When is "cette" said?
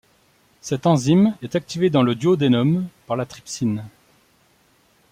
0.61-0.87